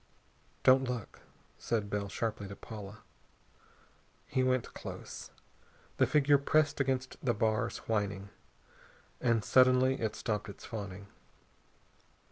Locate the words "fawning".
10.65-11.05